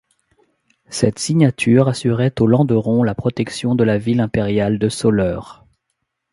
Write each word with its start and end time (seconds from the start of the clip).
Cette 0.89 1.19
signature 1.19 1.87
assurait 1.87 2.33
au 2.41 2.47
Landeron 2.47 3.03
la 3.03 3.13
protection 3.13 3.75
de 3.75 3.83
la 3.83 3.99
Ville 3.99 4.19
impériale 4.19 4.79
de 4.79 4.89
Soleure. 4.89 5.63